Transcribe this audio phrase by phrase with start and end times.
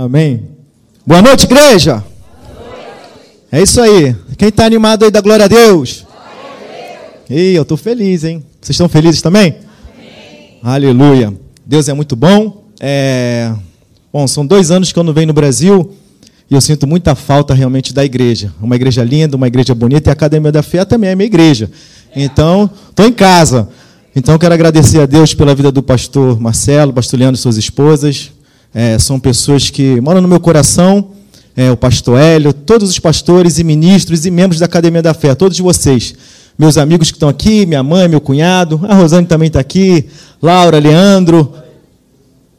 [0.00, 0.42] Amém.
[1.04, 2.04] Boa noite, igreja.
[3.50, 4.14] É isso aí.
[4.36, 6.06] Quem está animado aí da glória a Deus?
[7.28, 8.44] Ei, eu estou feliz, hein?
[8.60, 9.56] Vocês estão felizes também?
[9.92, 10.58] Amém.
[10.62, 11.34] Aleluia.
[11.66, 12.62] Deus é muito bom.
[12.78, 13.52] É...
[14.12, 15.92] Bom, são dois anos que eu não venho no Brasil
[16.48, 18.52] e eu sinto muita falta realmente da igreja.
[18.62, 21.68] Uma igreja linda, uma igreja bonita e a Academia da Fé também é minha igreja.
[22.14, 23.68] Então, estou em casa.
[24.14, 28.37] Então, quero agradecer a Deus pela vida do pastor Marcelo, pastor Leandro e suas esposas.
[28.74, 31.10] É, são pessoas que moram no meu coração.
[31.56, 35.34] É, o pastor Hélio, todos os pastores e ministros e membros da Academia da Fé,
[35.34, 36.14] todos vocês.
[36.56, 40.06] Meus amigos que estão aqui, minha mãe, meu cunhado, a Rosane também está aqui,
[40.40, 41.52] Laura, Leandro,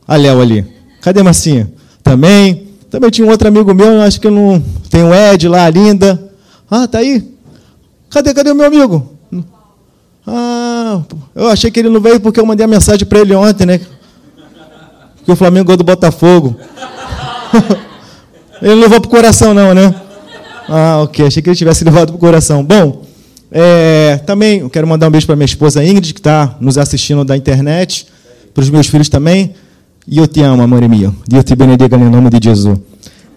[0.07, 0.65] a Léo ali.
[1.01, 1.71] Cadê Marcinha?
[2.03, 2.67] Também.
[2.89, 4.61] Também tinha um outro amigo meu, acho que não.
[4.89, 6.31] Tem o Ed lá, linda.
[6.69, 7.23] Ah, tá aí?
[8.09, 9.13] Cadê, cadê o meu amigo?
[10.25, 11.01] Ah,
[11.35, 13.79] eu achei que ele não veio porque eu mandei a mensagem para ele ontem, né?
[15.25, 16.55] Que o Flamengo ganhou do Botafogo.
[18.61, 19.93] ele não levou o coração, não, né?
[20.67, 21.27] Ah, ok.
[21.27, 22.63] Achei que ele tivesse levado para o coração.
[22.63, 23.03] Bom,
[23.51, 27.35] é, também quero mandar um beijo para minha esposa Ingrid, que está nos assistindo da
[27.35, 28.05] internet,
[28.53, 29.53] para os meus filhos também.
[30.07, 31.13] E eu te amo, amor meu.
[31.27, 32.79] Deus te benediga em nome de Jesus.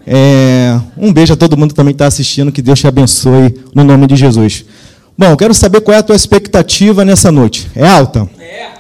[0.07, 2.53] É, um beijo a todo mundo que também está assistindo.
[2.53, 4.65] Que Deus te abençoe no nome de Jesus.
[5.17, 7.71] Bom, quero saber qual é a tua expectativa nessa noite.
[7.75, 8.29] É alta?
[8.39, 8.72] É.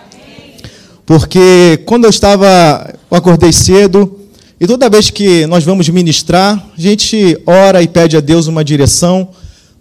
[1.05, 4.21] Porque quando eu estava, eu acordei cedo
[4.61, 8.65] e toda vez que nós vamos ministrar, a gente ora e pede a Deus uma
[8.65, 9.29] direção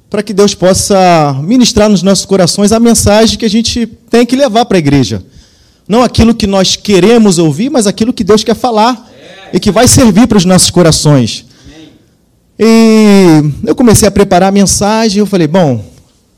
[0.10, 4.36] para que Deus possa ministrar nos nossos corações a mensagem que a gente tem que
[4.36, 5.24] levar para a igreja.
[5.88, 9.10] Não aquilo que nós queremos ouvir, mas aquilo que Deus quer falar
[9.54, 11.46] e que vai servir para os nossos corações.
[12.58, 15.84] E eu comecei a preparar a mensagem, eu falei, bom,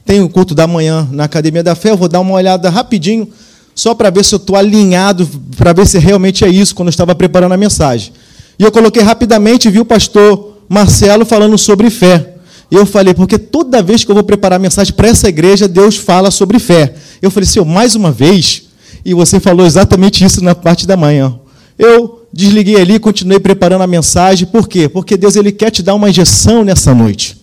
[0.06, 3.28] tem o culto da manhã na Academia da Fé, eu vou dar uma olhada rapidinho,
[3.76, 6.92] só para ver se eu estou alinhado, para ver se realmente é isso, quando eu
[6.92, 8.14] estava preparando a mensagem.
[8.58, 12.34] E eu coloquei rapidamente vi o pastor Marcelo falando sobre fé.
[12.70, 15.68] E eu falei, porque toda vez que eu vou preparar a mensagem para essa igreja,
[15.68, 16.94] Deus fala sobre fé.
[17.22, 18.64] Eu falei, Senhor, mais uma vez,
[19.06, 21.40] e você falou exatamente isso na parte da manhã.
[21.78, 24.48] Eu desliguei ali, continuei preparando a mensagem.
[24.48, 24.90] Por quê?
[24.90, 27.38] Porque Deus ele quer te dar uma injeção nessa noite.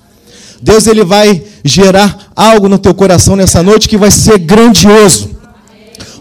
[0.61, 5.31] Deus ele vai gerar algo no teu coração nessa noite que vai ser grandioso.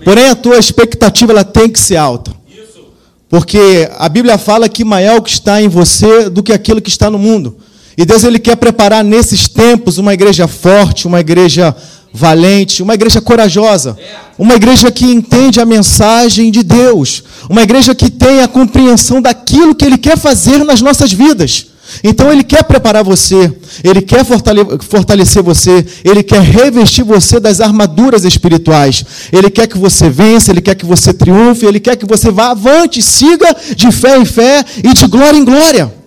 [0.04, 2.32] Porém a tua expectativa ela tem que ser alta.
[3.30, 6.90] Porque a Bíblia fala que maior o que está em você do que aquilo que
[6.90, 7.58] está no mundo.
[7.96, 11.76] E Deus ele quer preparar nesses tempos uma igreja forte, uma igreja
[12.14, 13.98] valente, uma igreja corajosa,
[14.38, 19.76] uma igreja que entende a mensagem de Deus, uma igreja que tem a compreensão daquilo
[19.76, 21.68] que Ele quer fazer nas nossas vidas.
[22.04, 23.52] Então Ele quer preparar você,
[23.84, 24.26] Ele quer
[24.82, 30.62] fortalecer você, Ele quer revestir você das armaduras espirituais, Ele quer que você vença, Ele
[30.62, 34.64] quer que você triunfe, Ele quer que você vá avante, siga de fé em fé
[34.84, 36.00] e de glória em glória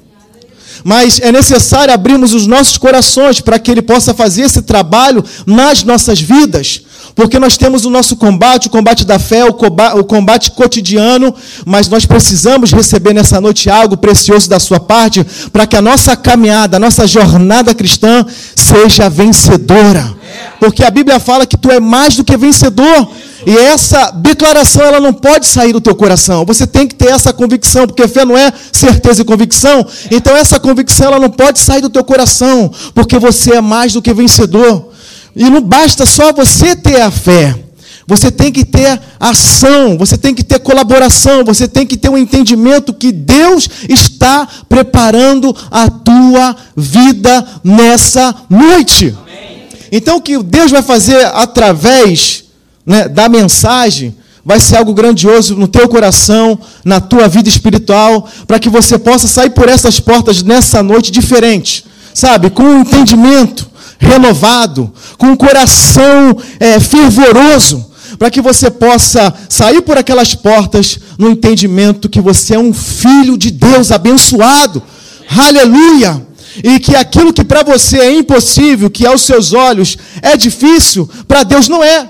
[0.85, 5.85] mas é necessário abrirmos os nossos corações para que Ele possa fazer esse trabalho nas
[5.85, 6.83] nossas vidas.
[7.15, 11.35] Porque nós temos o nosso combate, o combate da fé, o combate, cotidiano,
[11.67, 16.17] mas nós precisamos receber nessa noite algo precioso da Sua parte, para que a nossa
[16.17, 18.25] caminhada, a nossa jornada cristã
[18.57, 20.15] seja vencedora.
[20.59, 23.09] Porque a Bíblia fala que tu é mais do que vencedor.
[23.45, 26.45] E essa declaração ela não pode sair do teu coração.
[26.47, 29.85] Você tem que ter essa convicção, porque fé não é certeza e convicção.
[30.11, 34.01] Então essa convicção ela não pode sair do teu coração, porque você é mais do
[34.01, 34.92] que vencedor.
[35.35, 37.59] E não basta só você ter a fé.
[38.07, 42.19] Você tem que ter ação, você tem que ter colaboração, você tem que ter um
[42.19, 49.15] entendimento que Deus está preparando a tua vida nessa noite.
[49.23, 49.69] Amém.
[49.91, 52.45] Então, o que Deus vai fazer através
[52.85, 54.15] né, da mensagem
[54.45, 59.29] vai ser algo grandioso no teu coração, na tua vida espiritual, para que você possa
[59.29, 61.85] sair por essas portas nessa noite diferente,
[62.15, 62.51] sabe?
[62.51, 69.97] Com um entendimento renovado, com um coração é, fervoroso, para que você possa sair por
[69.97, 74.83] aquelas portas no entendimento que você é um filho de Deus abençoado.
[75.29, 76.27] Aleluia!
[76.63, 81.45] E que aquilo que para você é impossível, que aos seus olhos é difícil, para
[81.45, 82.09] Deus não é.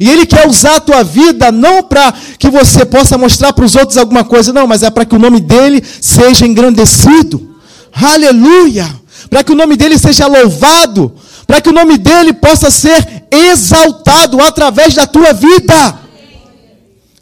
[0.00, 3.74] E Ele quer usar a tua vida não para que você possa mostrar para os
[3.74, 7.56] outros alguma coisa, não, mas é para que o nome dele seja engrandecido.
[7.92, 8.86] Aleluia!
[9.28, 11.14] Para que o nome dele seja louvado,
[11.46, 15.98] para que o nome dele possa ser exaltado através da tua vida.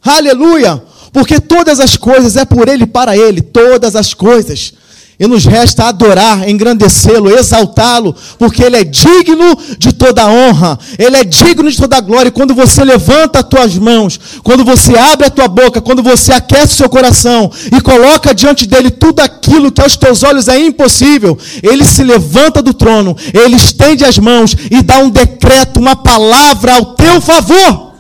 [0.03, 0.83] Aleluia!
[1.13, 4.75] Porque todas as coisas é por ele e para ele, todas as coisas.
[5.19, 11.25] E nos resta adorar, engrandecê-lo, exaltá-lo, porque ele é digno de toda honra, ele é
[11.25, 12.29] digno de toda glória.
[12.29, 16.33] E quando você levanta as tuas mãos, quando você abre a tua boca, quando você
[16.33, 20.59] aquece o seu coração e coloca diante dele tudo aquilo que aos teus olhos é
[20.59, 25.97] impossível, ele se levanta do trono, ele estende as mãos e dá um decreto, uma
[25.97, 27.95] palavra ao teu favor.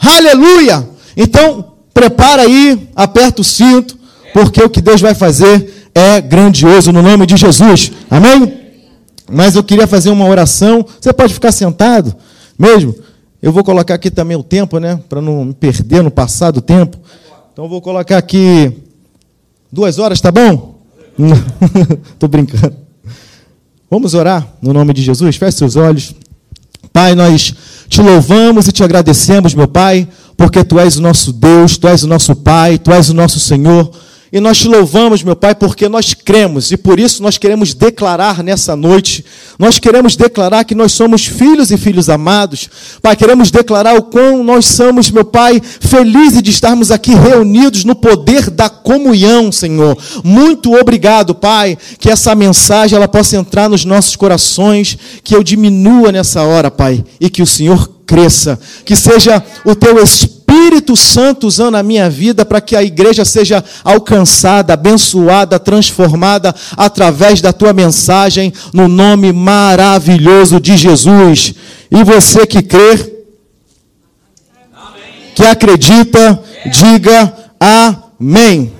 [0.00, 0.32] Aleluia!
[0.32, 0.88] Aleluia.
[1.16, 3.96] Então, prepara aí, aperta o cinto,
[4.32, 7.92] porque o que Deus vai fazer é grandioso no nome de Jesus.
[8.10, 8.60] Amém?
[9.30, 10.84] Mas eu queria fazer uma oração.
[11.00, 12.14] Você pode ficar sentado
[12.58, 12.94] mesmo?
[13.40, 15.00] Eu vou colocar aqui também o tempo, né?
[15.08, 16.96] Para não me perder no passado tempo.
[17.52, 18.72] Então vou colocar aqui
[19.70, 20.78] duas horas, tá bom?
[22.14, 22.76] Estou brincando.
[23.90, 25.36] Vamos orar no nome de Jesus?
[25.36, 26.14] Feche seus olhos.
[26.92, 27.54] Pai, nós
[27.88, 32.02] te louvamos e te agradecemos, meu Pai, porque Tu és o nosso Deus, Tu és
[32.02, 33.90] o nosso Pai, Tu és o nosso Senhor.
[34.32, 38.42] E nós te louvamos, meu Pai, porque nós cremos e por isso nós queremos declarar
[38.42, 39.22] nessa noite,
[39.58, 42.70] nós queremos declarar que nós somos filhos e filhos amados.
[43.02, 47.94] Pai, queremos declarar o quão nós somos, meu Pai, felizes de estarmos aqui reunidos no
[47.94, 49.98] poder da comunhão, Senhor.
[50.24, 56.10] Muito obrigado, Pai, que essa mensagem ela possa entrar nos nossos corações, que eu diminua
[56.10, 61.46] nessa hora, Pai, e que o Senhor cresça, que seja o teu Espírito Espírito Santo
[61.46, 67.72] usando a minha vida para que a igreja seja alcançada, abençoada, transformada através da tua
[67.72, 71.54] mensagem, no nome maravilhoso de Jesus.
[71.90, 73.22] E você que crê,
[75.34, 78.72] que acredita, diga amém.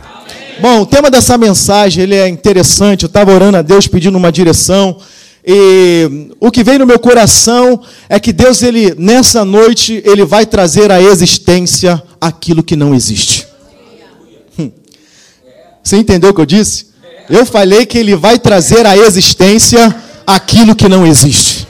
[0.61, 3.05] Bom, o tema dessa mensagem ele é interessante.
[3.05, 4.99] Eu estava orando a Deus pedindo uma direção.
[5.45, 10.47] E o que vem no meu coração é que Deus, ele nessa noite, ele vai
[10.47, 13.47] trazer à existência aquilo que não existe.
[14.59, 14.71] Hum.
[15.83, 16.87] Você entendeu o que eu disse?
[17.29, 19.95] Eu falei que ele vai trazer à existência
[20.27, 21.67] aquilo que não existe.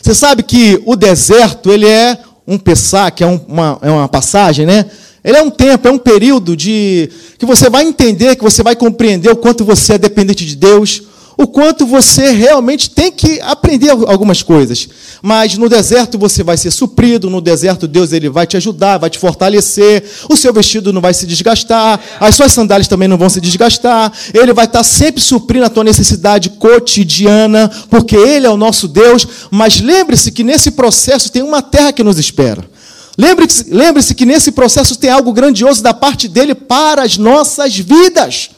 [0.00, 4.64] Você sabe que o deserto, ele é um pessá, que é uma, é uma passagem,
[4.64, 4.86] né?
[5.22, 8.74] Ele é um tempo, é um período de que você vai entender, que você vai
[8.74, 11.02] compreender o quanto você é dependente de Deus,
[11.38, 14.88] o quanto você realmente tem que aprender algumas coisas.
[15.22, 19.08] Mas no deserto você vai ser suprido, no deserto Deus ele vai te ajudar, vai
[19.08, 23.28] te fortalecer, o seu vestido não vai se desgastar, as suas sandálias também não vão
[23.28, 28.56] se desgastar, ele vai estar sempre suprindo a tua necessidade cotidiana, porque ele é o
[28.56, 32.68] nosso Deus, mas lembre-se que nesse processo tem uma terra que nos espera.
[33.16, 38.50] Lembre-se lembre que nesse processo tem algo grandioso da parte dele para as nossas vidas.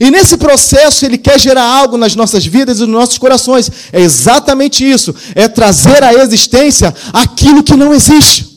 [0.00, 3.70] E nesse processo ele quer gerar algo nas nossas vidas e nos nossos corações.
[3.92, 8.54] É exatamente isso, é trazer à existência aquilo que não existe.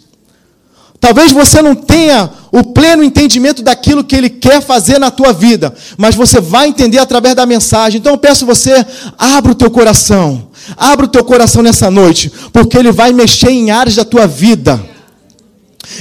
[0.99, 5.73] Talvez você não tenha o pleno entendimento daquilo que ele quer fazer na tua vida,
[5.95, 7.99] mas você vai entender através da mensagem.
[7.99, 8.83] Então eu peço você,
[9.17, 10.47] abra o teu coração.
[10.75, 14.96] Abra o teu coração nessa noite, porque ele vai mexer em áreas da tua vida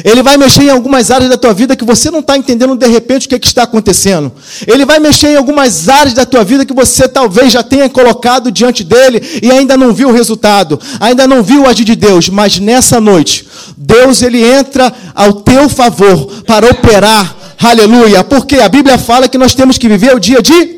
[0.05, 2.87] ele vai mexer em algumas áreas da tua vida que você não está entendendo de
[2.87, 4.33] repente o que, é que, está acontecendo.
[4.67, 8.50] Ele vai mexer em algumas áreas da tua vida que você talvez já tenha colocado
[8.50, 12.29] diante dele e ainda não viu o resultado, ainda não viu o agir de Deus.
[12.29, 13.47] Mas nessa noite,
[13.77, 17.37] Deus ele entra ao teu favor para operar.
[17.59, 18.23] Aleluia.
[18.23, 20.75] Porque a Bíblia fala que nós temos que viver o dia de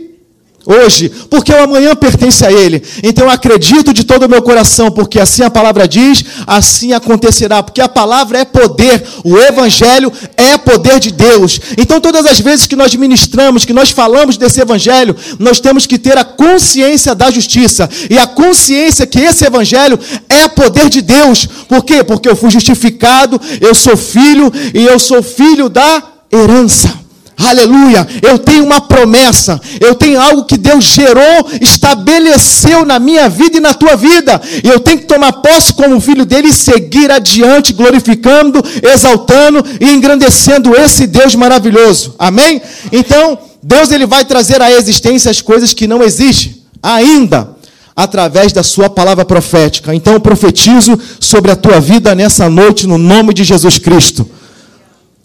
[0.68, 2.82] hoje, porque o amanhã pertence a Ele.
[3.02, 7.62] Então eu acredito de todo o meu coração, porque assim a palavra diz, assim acontecerá,
[7.62, 11.58] porque a palavra é poder, o Evangelho é poder de Deus.
[11.78, 15.98] Então todas as vezes que nós ministramos, que nós falamos desse Evangelho, nós temos que
[15.98, 19.98] ter a consciência da justiça e a consciência que esse Evangelho
[20.28, 21.46] é poder de Deus.
[21.66, 22.04] Por quê?
[22.04, 27.07] Porque eu fui justificado, eu sou filho e eu sou filho da herança.
[27.38, 28.04] Aleluia!
[28.20, 33.60] Eu tenho uma promessa, eu tenho algo que Deus gerou, estabeleceu na minha vida e
[33.60, 34.40] na tua vida.
[34.64, 40.74] Eu tenho que tomar posse como filho dele e seguir adiante, glorificando, exaltando e engrandecendo
[40.74, 42.16] esse Deus maravilhoso.
[42.18, 42.60] Amém?
[42.90, 47.56] Então, Deus ele vai trazer à existência as coisas que não existem ainda
[47.94, 49.94] através da sua palavra profética.
[49.94, 54.28] Então eu profetizo sobre a tua vida nessa noite no nome de Jesus Cristo.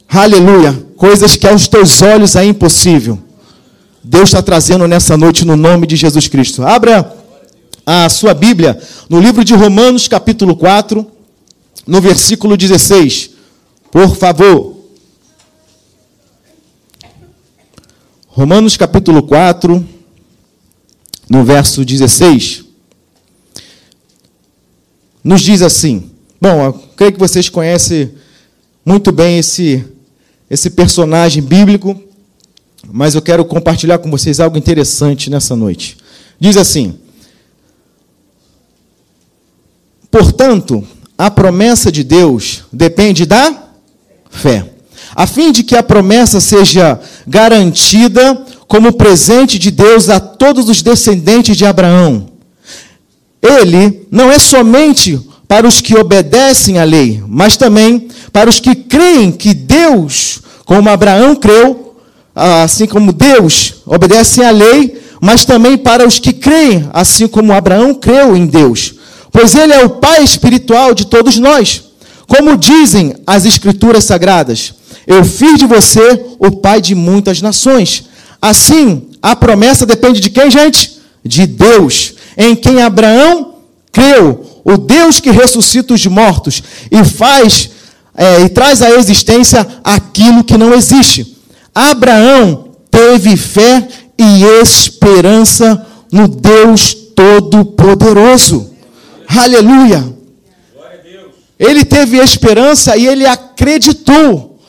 [0.10, 0.93] Aleluia.
[1.04, 3.22] Coisas que aos teus olhos é impossível.
[4.02, 6.64] Deus está trazendo nessa noite no nome de Jesus Cristo.
[6.64, 7.14] Abra
[7.86, 11.06] a sua Bíblia no livro de Romanos, capítulo 4,
[11.86, 13.32] no versículo 16.
[13.92, 14.78] Por favor.
[18.28, 19.86] Romanos, capítulo 4,
[21.30, 22.64] no verso 16.
[25.22, 26.12] Nos diz assim.
[26.40, 28.14] Bom, eu creio que vocês conhecem
[28.86, 29.92] muito bem esse
[30.54, 32.00] esse personagem bíblico,
[32.92, 35.98] mas eu quero compartilhar com vocês algo interessante nessa noite.
[36.40, 37.00] Diz assim:
[40.12, 43.64] Portanto, a promessa de Deus depende da
[44.30, 44.70] fé,
[45.16, 50.84] a fim de que a promessa seja garantida como presente de Deus a todos os
[50.84, 52.30] descendentes de Abraão.
[53.42, 58.76] Ele não é somente para os que obedecem à lei, mas também para os que
[58.76, 61.96] creem que Deus, como Abraão creu,
[62.36, 67.94] assim como Deus obedece à lei, mas também para os que creem, assim como Abraão
[67.94, 68.96] creu em Deus,
[69.32, 71.84] pois ele é o pai espiritual de todos nós.
[72.28, 74.74] Como dizem as escrituras sagradas,
[75.06, 78.06] eu fiz de você o pai de muitas nações.
[78.42, 80.98] Assim, a promessa depende de quem, gente?
[81.24, 83.56] De Deus, em quem Abraão
[83.92, 87.70] creu, o Deus que ressuscita os mortos e faz
[88.16, 91.38] é, e traz à existência aquilo que não existe.
[91.74, 98.72] Abraão teve fé e esperança no Deus Todo-Poderoso.
[99.28, 100.14] Aleluia!
[101.58, 104.60] Ele teve esperança e ele acreditou.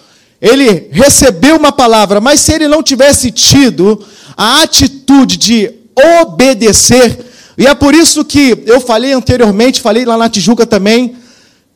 [0.41, 4.05] Ele recebeu uma palavra, mas se ele não tivesse tido
[4.37, 5.73] a atitude de
[6.21, 7.19] obedecer,
[7.57, 11.17] e é por isso que eu falei anteriormente, falei lá na Tijuca também,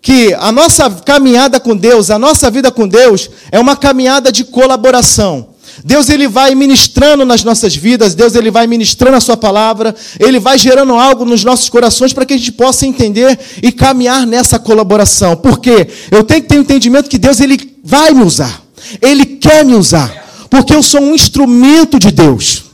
[0.00, 4.44] que a nossa caminhada com Deus, a nossa vida com Deus, é uma caminhada de
[4.44, 5.50] colaboração.
[5.84, 10.40] Deus ele vai ministrando nas nossas vidas, Deus ele vai ministrando a sua palavra, ele
[10.40, 14.58] vai gerando algo nos nossos corações para que a gente possa entender e caminhar nessa
[14.58, 15.36] colaboração.
[15.36, 18.62] Porque eu tenho que ter um entendimento que Deus ele vai me usar.
[19.00, 22.67] Ele quer me usar, porque eu sou um instrumento de Deus.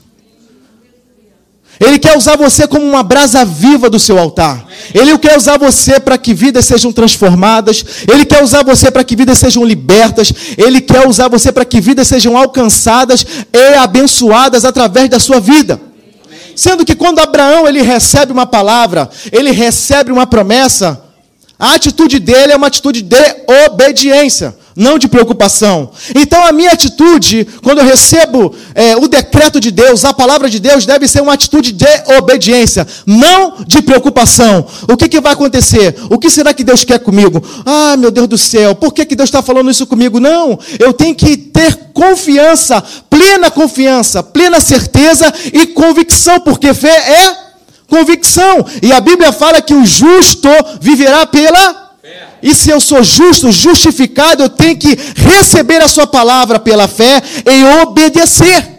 [1.84, 4.66] Ele quer usar você como uma brasa viva do seu altar.
[4.94, 7.84] Ele quer usar você para que vidas sejam transformadas.
[8.10, 10.32] Ele quer usar você para que vidas sejam libertas.
[10.56, 15.78] Ele quer usar você para que vidas sejam alcançadas e abençoadas através da sua vida.
[16.56, 21.02] Sendo que quando Abraão ele recebe uma palavra, ele recebe uma promessa,
[21.58, 23.36] a atitude dele é uma atitude de
[23.66, 25.90] obediência não de preocupação.
[26.14, 30.58] Então, a minha atitude, quando eu recebo é, o decreto de Deus, a palavra de
[30.58, 31.86] Deus, deve ser uma atitude de
[32.18, 34.66] obediência, não de preocupação.
[34.88, 35.96] O que, que vai acontecer?
[36.10, 37.42] O que será que Deus quer comigo?
[37.64, 40.18] Ah, meu Deus do céu, por que, que Deus está falando isso comigo?
[40.18, 47.36] Não, eu tenho que ter confiança, plena confiança, plena certeza e convicção, porque fé é
[47.86, 48.66] convicção.
[48.82, 50.48] E a Bíblia fala que o justo
[50.80, 51.83] viverá pela
[52.42, 57.22] e se eu sou justo, justificado, eu tenho que receber a Sua palavra pela fé
[57.46, 58.72] e obedecer.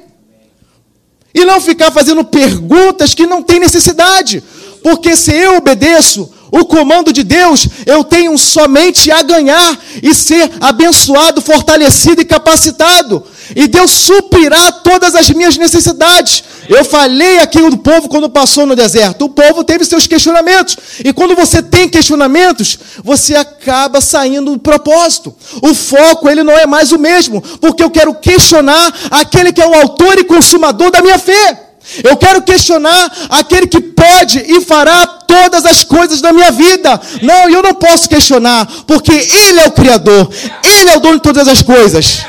[1.34, 4.44] E não ficar fazendo perguntas que não tem necessidade.
[4.84, 10.52] Porque se eu obedeço o comando de Deus, eu tenho somente a ganhar e ser
[10.60, 13.24] abençoado, fortalecido e capacitado.
[13.56, 16.44] E Deus suprirá todas as minhas necessidades.
[16.68, 19.26] Eu falei aqui do povo quando passou no deserto.
[19.26, 20.78] O povo teve seus questionamentos.
[21.04, 25.36] E quando você tem questionamentos, você acaba saindo do propósito.
[25.62, 27.42] O foco, ele não é mais o mesmo.
[27.60, 31.66] Porque eu quero questionar aquele que é o autor e consumador da minha fé.
[32.04, 37.00] Eu quero questionar aquele que pode e fará todas as coisas da minha vida.
[37.22, 40.30] Não, eu não posso questionar, porque Ele é o Criador,
[40.64, 42.26] Ele é o dono de todas as coisas.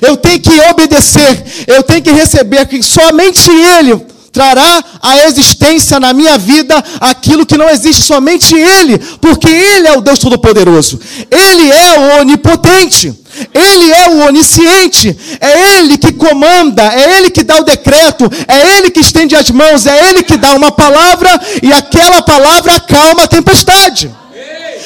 [0.00, 6.12] Eu tenho que obedecer, eu tenho que receber que somente Ele trará à existência na
[6.12, 11.70] minha vida aquilo que não existe, somente Ele, porque Ele é o Deus Todo-Poderoso, Ele
[11.70, 13.19] é o onipotente,
[13.54, 18.76] Ele é o onisciente, é Ele que comanda, é Ele que dá o decreto, é
[18.76, 23.24] Ele que estende as mãos, é Ele que dá uma palavra e aquela palavra acalma
[23.24, 24.10] a tempestade.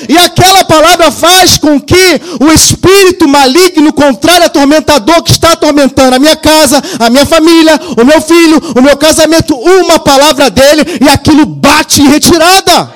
[0.08, 6.18] E aquela palavra faz com que o espírito maligno, contrário, atormentador, que está atormentando a
[6.18, 11.08] minha casa, a minha família, o meu filho, o meu casamento, uma palavra dele e
[11.08, 12.93] aquilo bate em retirada.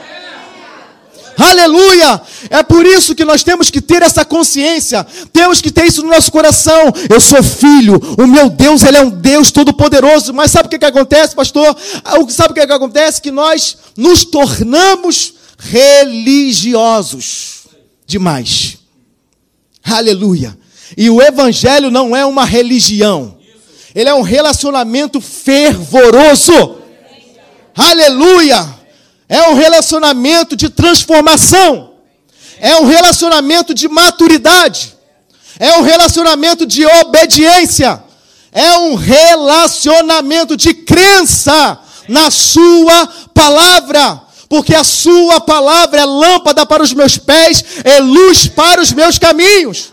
[1.39, 2.21] Aleluia!
[2.51, 6.09] É por isso que nós temos que ter essa consciência, temos que ter isso no
[6.09, 6.93] nosso coração.
[7.09, 10.35] Eu sou filho, o meu Deus, ele é um Deus todo-poderoso.
[10.35, 11.77] Mas sabe o que, que acontece, pastor?
[12.29, 13.23] Sabe o que, que acontece?
[13.23, 17.69] Que nós nos tornamos religiosos
[18.05, 18.79] demais.
[19.85, 20.59] Aleluia.
[20.97, 23.39] E o evangelho não é uma religião.
[23.95, 26.79] Ele é um relacionamento fervoroso.
[27.77, 28.78] Aleluia.
[29.29, 31.95] É um relacionamento de transformação.
[32.61, 34.97] É um relacionamento de maturidade.
[35.59, 38.03] É um relacionamento de obediência.
[38.53, 46.83] É um relacionamento de crença na Sua palavra porque a Sua palavra é lâmpada para
[46.83, 49.93] os meus pés, é luz para os meus caminhos.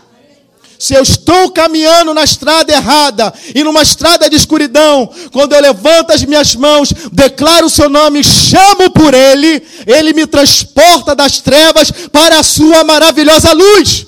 [0.78, 6.10] Se eu estou caminhando na estrada errada e numa estrada de escuridão, quando eu levanto
[6.12, 11.90] as minhas mãos, declaro o seu nome, chamo por ele, ele me transporta das trevas
[12.12, 14.06] para a sua maravilhosa luz.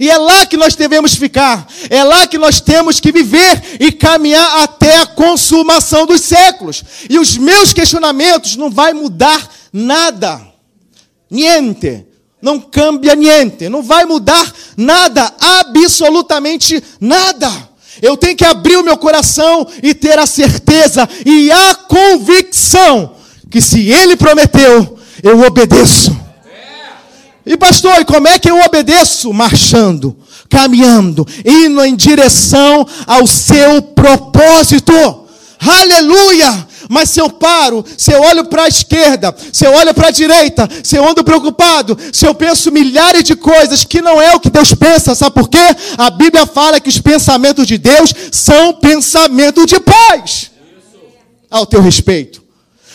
[0.00, 3.92] E é lá que nós devemos ficar, é lá que nós temos que viver e
[3.92, 6.82] caminhar até a consumação dos séculos.
[7.08, 10.40] E os meus questionamentos não vai mudar nada.
[11.30, 12.06] Niente.
[12.40, 13.68] Não cambia niente.
[13.68, 17.50] Não vai mudar nada, absolutamente nada.
[18.02, 23.14] Eu tenho que abrir o meu coração e ter a certeza e a convicção
[23.50, 26.14] que se ele prometeu, eu obedeço.
[27.44, 29.32] E pastor, e como é que eu obedeço?
[29.32, 30.16] Marchando,
[30.50, 34.92] caminhando, indo em direção ao seu propósito.
[35.60, 36.66] Aleluia!
[36.88, 40.10] Mas se eu paro, se eu olho para a esquerda, se eu olho para a
[40.10, 44.40] direita, se eu ando preocupado, se eu penso milhares de coisas que não é o
[44.40, 45.58] que Deus pensa, sabe por quê?
[45.98, 50.50] A Bíblia fala que os pensamentos de Deus são pensamentos de paz.
[51.50, 52.46] Ao teu respeito.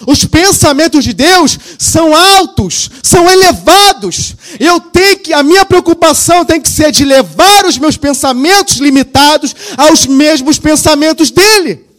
[0.07, 4.35] Os pensamentos de Deus são altos, são elevados.
[4.59, 9.55] Eu tenho que, a minha preocupação tem que ser de levar os meus pensamentos limitados
[9.77, 11.90] aos mesmos pensamentos dele.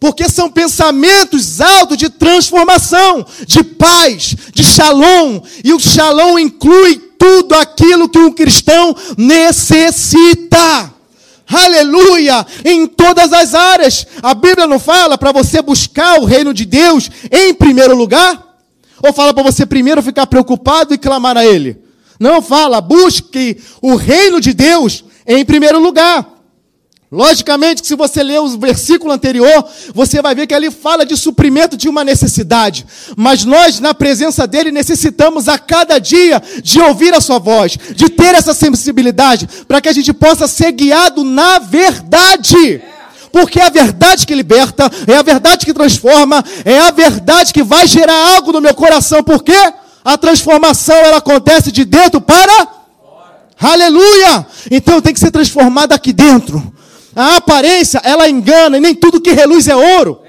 [0.00, 5.40] Porque são pensamentos altos de transformação, de paz, de shalom.
[5.62, 10.92] E o shalom inclui tudo aquilo que um cristão necessita.
[11.46, 12.46] Aleluia!
[12.64, 14.06] Em todas as áreas.
[14.22, 18.42] A Bíblia não fala para você buscar o reino de Deus em primeiro lugar?
[19.02, 21.78] Ou fala para você primeiro ficar preocupado e clamar a Ele?
[22.18, 26.33] Não, fala, busque o reino de Deus em primeiro lugar.
[27.12, 31.16] Logicamente que se você ler o versículo anterior, você vai ver que ali fala de
[31.16, 32.84] suprimento de uma necessidade.
[33.16, 38.08] Mas nós, na presença dele, necessitamos a cada dia de ouvir a sua voz, de
[38.08, 42.82] ter essa sensibilidade, para que a gente possa ser guiado na verdade.
[43.30, 47.62] Porque é a verdade que liberta, é a verdade que transforma, é a verdade que
[47.62, 49.22] vai gerar algo no meu coração.
[49.22, 49.54] Porque
[50.04, 52.68] a transformação ela acontece de dentro para.
[53.60, 54.46] Aleluia!
[54.70, 56.74] Então tem que ser transformado aqui dentro.
[57.14, 60.20] A aparência, ela engana, e nem tudo que reluz é ouro.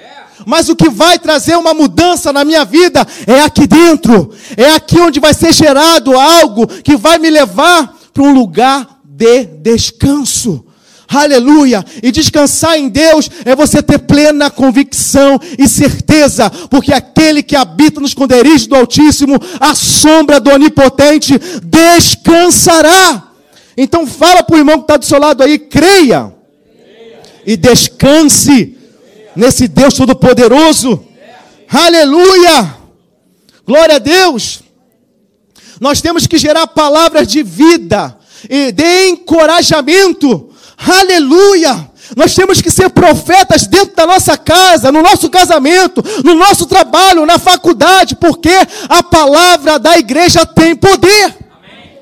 [0.45, 4.31] Mas o que vai trazer uma mudança na minha vida é aqui dentro.
[4.55, 9.45] É aqui onde vai ser gerado algo que vai me levar para um lugar de
[9.45, 10.65] descanso.
[11.07, 11.85] Aleluia!
[12.01, 18.01] E descansar em Deus é você ter plena convicção e certeza, porque aquele que habita
[18.01, 23.23] nos esconderijos do Altíssimo, a sombra do Onipotente, descansará.
[23.77, 26.34] Então fala para o irmão que está do seu lado aí, creia
[27.45, 28.77] e descanse
[29.35, 31.05] nesse Deus Todo-Poderoso.
[31.69, 32.75] Aleluia!
[33.65, 34.61] Glória a Deus!
[35.79, 38.17] Nós temos que gerar palavras de vida
[38.49, 40.49] e de encorajamento.
[40.77, 41.91] Aleluia!
[42.15, 47.25] Nós temos que ser profetas dentro da nossa casa, no nosso casamento, no nosso trabalho,
[47.25, 48.51] na faculdade, porque
[48.87, 51.35] a palavra da igreja tem poder.
[51.51, 51.97] Amém.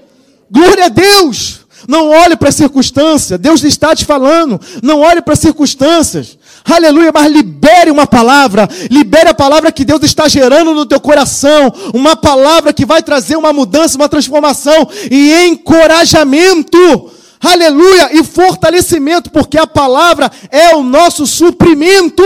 [0.52, 1.63] Glória a Deus!
[1.94, 3.38] Não olhe para a circunstância.
[3.38, 4.60] Deus está te falando.
[4.82, 6.40] Não olhe para as circunstâncias.
[6.66, 8.68] Aleluia, mas libere uma palavra.
[8.90, 11.72] Libere a palavra que Deus está gerando no teu coração.
[11.94, 17.12] Uma palavra que vai trazer uma mudança, uma transformação e encorajamento.
[17.40, 22.24] Aleluia, e fortalecimento, porque a palavra é o nosso suprimento.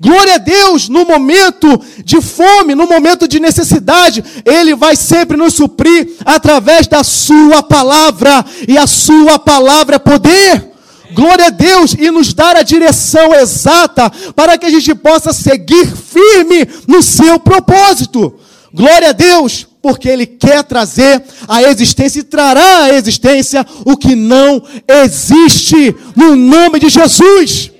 [0.00, 5.54] Glória a Deus, no momento de fome, no momento de necessidade, Ele vai sempre nos
[5.54, 10.68] suprir através da Sua palavra, e a Sua palavra é poder.
[11.12, 15.86] Glória a Deus e nos dar a direção exata para que a gente possa seguir
[15.86, 18.38] firme no seu propósito.
[18.72, 24.14] Glória a Deus, porque Ele quer trazer a existência e trará à existência o que
[24.14, 27.72] não existe, no nome de Jesus.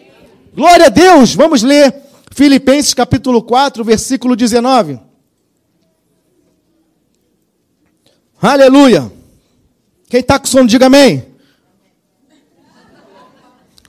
[0.56, 2.07] Glória a Deus, vamos ler
[2.38, 5.00] Filipenses capítulo 4, versículo 19.
[8.40, 9.10] Aleluia.
[10.08, 11.26] Quem está com sono, diga amém.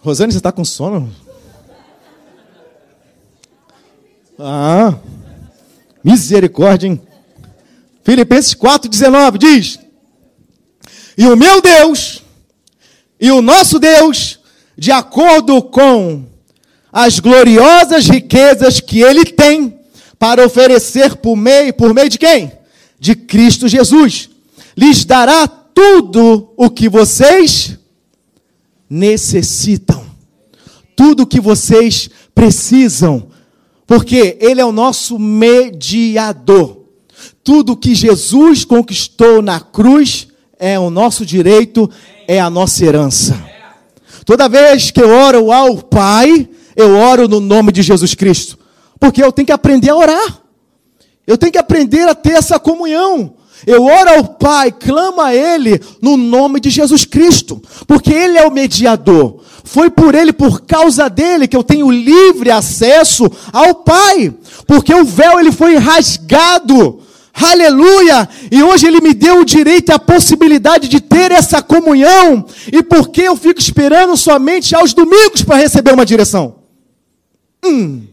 [0.02, 1.16] Rosane, você está com sono?
[4.40, 4.98] Ah,
[6.04, 7.00] misericórdia, hein?
[8.04, 9.80] Filipenses 4,19 diz:
[11.16, 12.24] E o meu Deus,
[13.20, 14.40] e o nosso Deus,
[14.76, 16.28] de acordo com
[16.92, 19.80] as gloriosas riquezas que ele tem
[20.18, 22.52] para oferecer por meio, por meio de quem?
[23.00, 24.30] De Cristo Jesus.
[24.76, 27.78] Lhes dará tudo o que vocês
[28.90, 30.06] necessitam.
[30.96, 33.30] Tudo o que vocês precisam.
[33.88, 36.80] Porque ele é o nosso mediador.
[37.44, 40.28] Tudo que Jesus conquistou na cruz
[40.60, 41.90] é o nosso direito,
[42.28, 43.42] é a nossa herança.
[44.26, 48.58] Toda vez que eu oro ao Pai, eu oro no nome de Jesus Cristo,
[49.00, 50.42] porque eu tenho que aprender a orar.
[51.26, 53.36] Eu tenho que aprender a ter essa comunhão.
[53.68, 58.48] Eu oro ao Pai, clamo a Ele no nome de Jesus Cristo, porque Ele é
[58.48, 59.42] o mediador.
[59.64, 64.34] Foi por Ele, por causa dele, que eu tenho livre acesso ao Pai,
[64.66, 67.02] porque o véu ele foi rasgado.
[67.34, 68.28] Aleluia!
[68.52, 72.46] E hoje Ele me deu o direito e a possibilidade de ter essa comunhão.
[72.72, 76.59] E por que eu fico esperando somente aos domingos para receber uma direção?
[77.64, 78.04] Hum.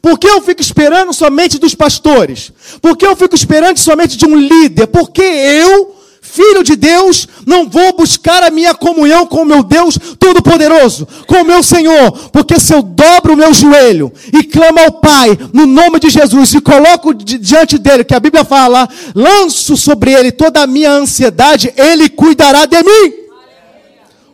[0.00, 2.52] Por que eu fico esperando somente dos pastores?
[2.80, 4.86] Por que eu fico esperando somente de um líder?
[4.88, 9.98] Porque eu, filho de Deus, não vou buscar a minha comunhão com o meu Deus
[10.18, 12.12] Todo-Poderoso, com o meu Senhor.
[12.30, 16.54] Porque se eu dobro o meu joelho e clamo ao Pai, no nome de Jesus,
[16.54, 21.72] e coloco diante dele, que a Bíblia fala, lanço sobre ele toda a minha ansiedade,
[21.76, 23.12] ele cuidará de mim.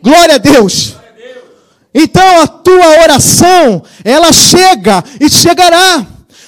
[0.01, 0.98] Glória a Deus.
[1.93, 6.05] Então a tua oração, ela chega e chegará.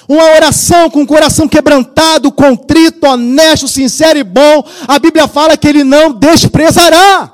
[0.08, 4.64] Uma oração com o coração quebrantado, contrito, honesto, sincero e bom.
[4.86, 7.32] A Bíblia fala que ele não desprezará.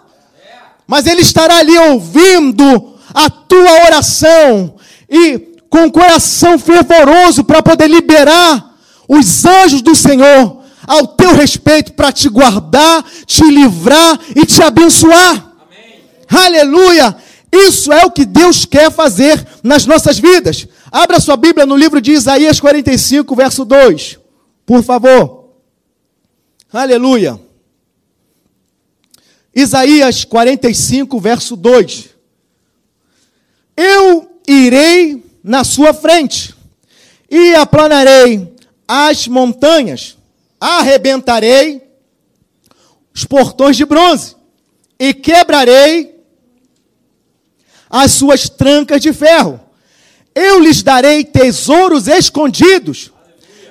[0.86, 4.74] Mas ele estará ali ouvindo a tua oração
[5.08, 8.74] e com o coração fervoroso para poder liberar
[9.06, 15.52] os anjos do Senhor ao teu respeito para te guardar, te livrar e te abençoar.
[15.66, 16.46] Amém.
[16.46, 17.14] Aleluia!
[17.52, 20.66] Isso é o que Deus quer fazer nas nossas vidas.
[20.90, 24.18] Abra sua Bíblia no livro de Isaías 45, verso 2.
[24.66, 25.54] Por favor.
[26.72, 27.40] Aleluia.
[29.54, 32.10] Isaías 45, verso 2.
[33.76, 36.54] Eu irei na sua frente
[37.30, 38.54] e aplanarei
[38.86, 40.16] as montanhas,
[40.60, 41.82] arrebentarei
[43.14, 44.36] os portões de bronze
[44.98, 46.17] e quebrarei
[47.90, 49.60] as suas trancas de ferro.
[50.34, 53.10] Eu lhes darei tesouros escondidos,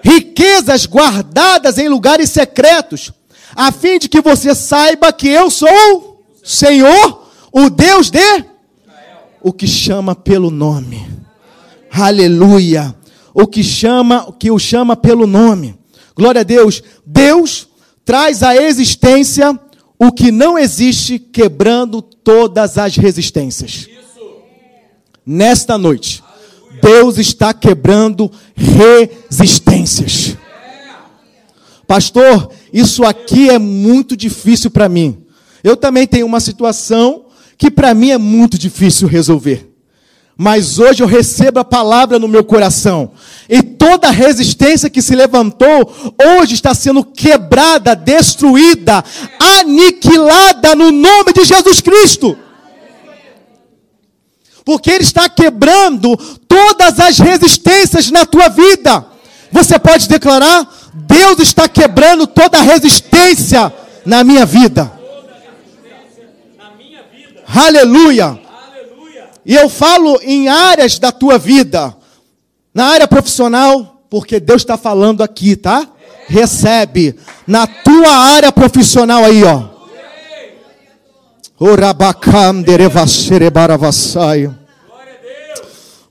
[0.03, 3.11] riquezas guardadas em lugares secretos,
[3.55, 8.45] a fim de que você saiba que eu sou Senhor, o Deus de
[9.41, 11.07] o que chama pelo nome.
[11.91, 12.95] Aleluia.
[13.33, 15.75] O que chama, o que o chama pelo nome.
[16.15, 16.81] Glória a Deus.
[17.05, 17.67] Deus
[18.03, 19.57] traz à existência
[19.97, 23.87] o que não existe, quebrando todas as resistências
[25.27, 26.23] nesta noite,
[26.81, 30.37] Deus está quebrando resistências.
[31.85, 35.25] Pastor, isso aqui é muito difícil para mim.
[35.61, 37.25] Eu também tenho uma situação
[37.57, 39.73] que para mim é muito difícil resolver.
[40.39, 43.11] Mas hoje eu recebo a palavra no meu coração.
[43.49, 45.91] E toda resistência que se levantou,
[46.39, 49.03] hoje está sendo quebrada, destruída,
[49.59, 52.37] aniquilada no nome de Jesus Cristo
[54.67, 59.05] porque Ele está quebrando todas as resistências na tua vida.
[59.49, 63.73] Você pode declarar: Deus está quebrando toda resistência
[64.05, 64.91] na minha vida.
[67.47, 68.37] Aleluia.
[69.45, 71.95] E eu falo em áreas da tua vida,
[72.73, 75.87] na área profissional, porque Deus está falando aqui, tá?
[76.27, 79.76] Recebe na tua área profissional aí, ó.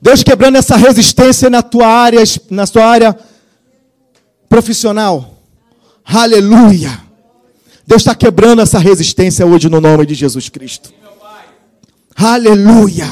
[0.01, 3.17] Deus quebrando essa resistência na tua área, na sua área
[4.49, 5.41] profissional.
[6.05, 7.01] Aleluia.
[7.85, 10.93] Deus está quebrando essa resistência hoje no nome de Jesus Cristo.
[12.15, 13.07] Aleluia.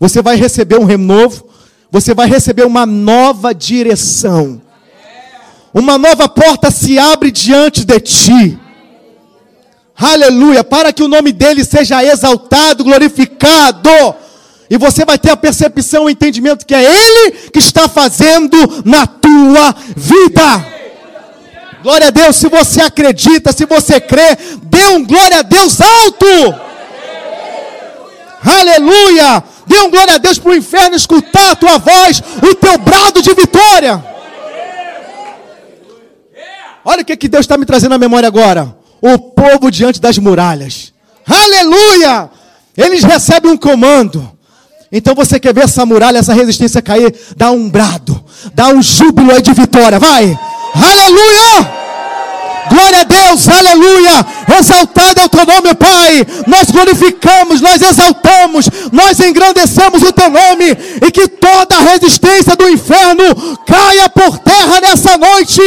[0.00, 1.48] Você vai receber um renovo.
[1.90, 4.62] Você vai receber uma nova direção.
[5.72, 8.58] Uma nova porta se abre diante de ti.
[9.96, 13.88] Aleluia, para que o nome dele seja exaltado, glorificado.
[14.68, 19.06] E você vai ter a percepção, o entendimento que é ele que está fazendo na
[19.06, 20.74] tua vida.
[21.82, 26.26] Glória a Deus, se você acredita, se você crê, dê um glória a Deus alto.
[28.42, 29.44] Aleluia!
[29.66, 33.22] Dê um glória a Deus para o inferno escutar a tua voz, o teu brado
[33.22, 34.04] de vitória.
[36.84, 40.16] Olha o que, que Deus está me trazendo à memória agora o povo diante das
[40.16, 40.94] muralhas.
[41.26, 42.30] Aleluia!
[42.74, 44.32] Eles recebem um comando.
[44.90, 47.14] Então você quer ver essa muralha, essa resistência cair?
[47.36, 50.38] Dá um brado, dá um júbilo aí de vitória, vai!
[50.74, 51.84] Aleluia!
[52.70, 54.26] Glória a Deus, aleluia!
[54.58, 56.26] Exaltado é o teu nome, Pai.
[56.46, 60.70] Nós glorificamos, nós exaltamos, nós engrandecemos o teu nome
[61.06, 65.60] e que toda a resistência do inferno caia por terra nessa noite,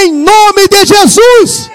[0.00, 1.68] em nome de Jesus.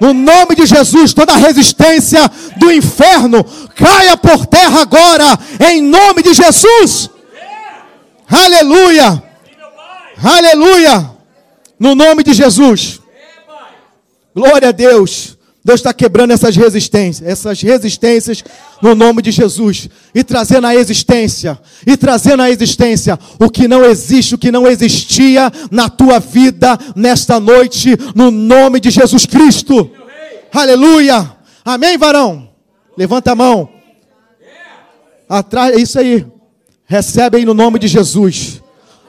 [0.00, 2.20] No nome de Jesus, toda resistência
[2.56, 7.10] do inferno caia por terra agora, em nome de Jesus.
[8.28, 9.22] Aleluia.
[10.22, 11.10] Aleluia.
[11.78, 13.00] No nome de Jesus.
[14.34, 15.37] Glória a Deus.
[15.64, 18.44] Deus está quebrando essas resistências, essas resistências
[18.80, 23.84] no nome de Jesus e trazendo a existência, e trazendo a existência o que não
[23.84, 29.90] existe, o que não existia na tua vida nesta noite, no nome de Jesus Cristo.
[30.52, 31.36] Aleluia.
[31.64, 32.48] Amém, varão?
[32.96, 33.68] Levanta a mão.
[35.28, 36.26] Atrás, é isso aí.
[36.86, 38.62] Recebe aí no nome de Jesus.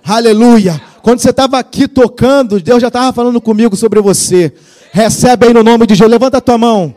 [0.03, 0.81] Aleluia.
[1.01, 4.53] Quando você estava aqui tocando, Deus já estava falando comigo sobre você.
[4.91, 6.11] Recebe aí no nome de Jesus.
[6.11, 6.95] Levanta a tua mão.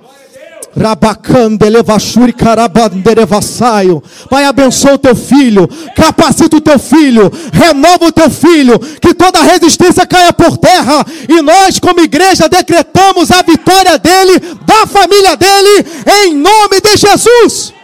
[4.30, 9.42] Pai, abençoa o teu filho, capacita o teu filho, renova o teu filho, que toda
[9.42, 11.04] resistência caia por terra.
[11.28, 15.86] E nós, como igreja, decretamos a vitória dele, da família dele,
[16.24, 17.74] em nome de Jesus.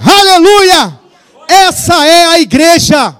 [0.00, 0.98] Aleluia!
[1.48, 3.14] Essa é a igreja.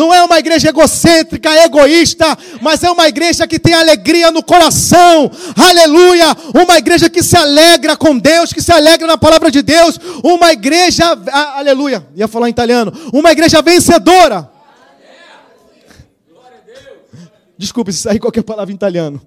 [0.00, 2.26] Não é uma igreja egocêntrica, egoísta,
[2.62, 5.30] mas é uma igreja que tem alegria no coração.
[5.54, 6.34] Aleluia!
[6.54, 10.00] Uma igreja que se alegra com Deus, que se alegra na palavra de Deus.
[10.24, 11.04] Uma igreja,
[11.54, 12.90] aleluia, ia falar em italiano.
[13.12, 14.50] Uma igreja vencedora.
[17.58, 19.20] Desculpe se sair qualquer palavra em italiano.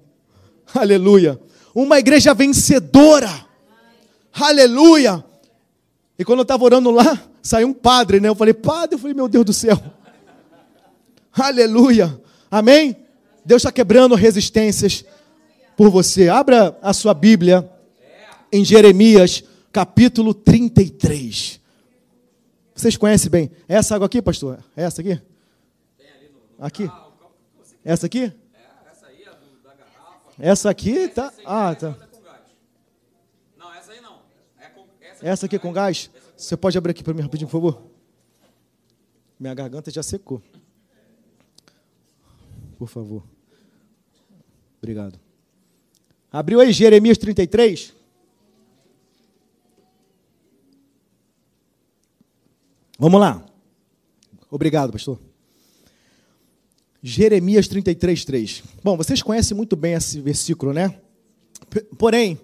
[0.74, 1.38] Aleluia.
[1.72, 3.30] Uma igreja vencedora.
[4.32, 5.24] Aleluia.
[6.18, 8.28] E quando eu estava orando lá, saiu um padre, né?
[8.28, 9.80] Eu falei, padre, eu falei, meu Deus do céu.
[11.36, 12.20] Aleluia.
[12.48, 12.96] Amém?
[13.44, 15.04] Deus está quebrando resistências
[15.76, 16.28] por você.
[16.28, 17.68] Abra a sua Bíblia
[18.52, 19.42] em Jeremias,
[19.72, 21.60] capítulo 33.
[22.72, 23.50] Vocês conhecem bem.
[23.66, 24.62] Essa água aqui, pastor?
[24.76, 25.20] É essa aqui?
[26.58, 26.90] Aqui?
[27.84, 28.32] Essa aqui?
[30.38, 31.32] Essa aqui tá.
[31.44, 31.96] Ah, tá.
[35.20, 36.10] Essa aqui é com gás?
[36.36, 37.82] Você pode abrir aqui para mim rapidinho, por favor?
[39.38, 40.40] Minha garganta já secou
[42.74, 43.24] por favor.
[44.78, 45.18] Obrigado.
[46.30, 47.92] Abriu aí Jeremias 33.
[52.98, 53.44] Vamos lá.
[54.50, 55.18] Obrigado, pastor.
[57.02, 58.62] Jeremias 33, 3.
[58.82, 60.98] Bom, vocês conhecem muito bem esse versículo, né?
[61.98, 62.40] Porém,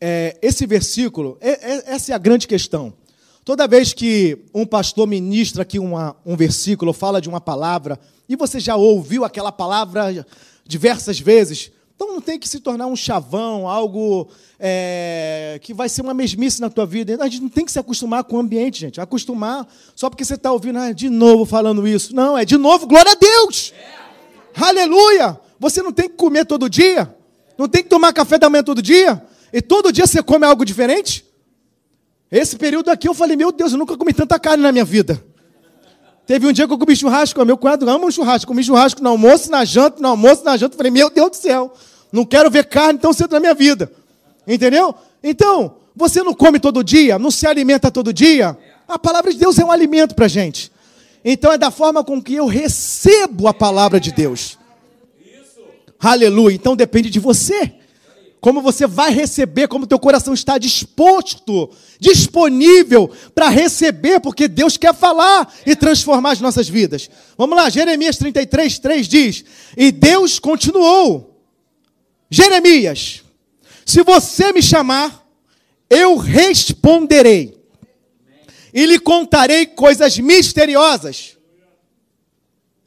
[0.00, 2.92] é, esse versículo, é, é, essa é a grande questão.
[3.44, 7.98] Toda vez que um pastor ministra aqui uma, um versículo, fala de uma palavra,
[8.28, 10.26] e você já ouviu aquela palavra
[10.64, 14.28] diversas vezes, então não tem que se tornar um chavão, algo
[14.60, 17.16] é, que vai ser uma mesmice na tua vida.
[17.22, 19.00] A gente não tem que se acostumar com o ambiente, gente.
[19.00, 22.14] Acostumar só porque você está ouvindo ah, de novo falando isso.
[22.14, 23.72] Não, é de novo, glória a Deus!
[23.74, 24.62] É.
[24.62, 25.40] Aleluia!
[25.58, 27.14] Você não tem que comer todo dia,
[27.56, 30.66] não tem que tomar café da manhã todo dia, e todo dia você come algo
[30.66, 31.24] diferente.
[32.30, 35.24] Esse período aqui eu falei, meu Deus, eu nunca comi tanta carne na minha vida.
[36.26, 38.48] Teve um dia que eu comi churrasco, meu cunhado ama um churrasco.
[38.48, 40.76] Comi churrasco no almoço, na janta, no almoço, na janta.
[40.76, 41.72] Falei, meu Deus do céu,
[42.10, 43.92] não quero ver carne tão cedo na minha vida.
[44.46, 44.94] Entendeu?
[45.22, 48.58] Então, você não come todo dia, não se alimenta todo dia.
[48.88, 50.70] A palavra de Deus é um alimento para gente.
[51.24, 54.58] Então é da forma com que eu recebo a palavra de Deus.
[55.98, 56.54] Aleluia.
[56.54, 57.72] Então depende de você
[58.46, 64.94] como você vai receber, como teu coração está disposto, disponível para receber, porque Deus quer
[64.94, 67.10] falar e transformar as nossas vidas.
[67.36, 69.44] Vamos lá, Jeremias 33, 3 diz:
[69.76, 71.42] E Deus continuou,
[72.30, 73.24] Jeremias,
[73.84, 75.26] se você me chamar,
[75.90, 77.60] eu responderei,
[78.72, 81.36] e lhe contarei coisas misteriosas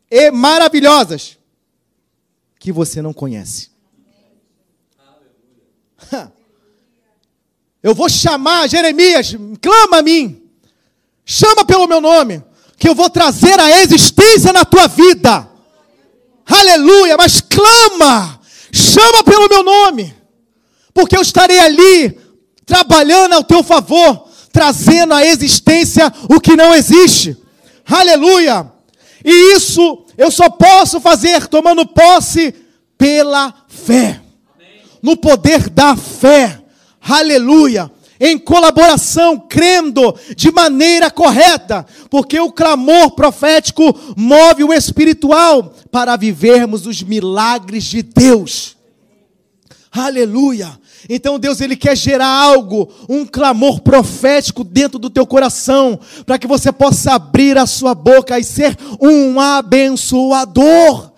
[0.10, 1.38] e maravilhosas
[2.58, 3.69] que você não conhece.
[7.82, 10.42] Eu vou chamar Jeremias, clama a mim,
[11.26, 12.44] chama pelo meu nome,
[12.78, 15.48] que eu vou trazer a existência na tua vida.
[16.46, 18.40] Aleluia, mas clama,
[18.72, 20.14] chama pelo meu nome,
[20.94, 22.20] porque eu estarei ali
[22.66, 27.38] trabalhando ao teu favor, trazendo à existência o que não existe.
[27.86, 28.72] Aleluia!
[29.24, 32.54] E isso eu só posso fazer tomando posse
[32.98, 34.22] pela fé
[35.02, 36.59] no poder da fé.
[37.10, 37.92] Aleluia!
[38.20, 46.86] Em colaboração, crendo de maneira correta, porque o clamor profético move o espiritual para vivermos
[46.86, 48.76] os milagres de Deus.
[49.90, 50.78] Aleluia.
[51.10, 56.46] Então Deus ele quer gerar algo, um clamor profético dentro do teu coração, para que
[56.46, 61.10] você possa abrir a sua boca e ser um abençoador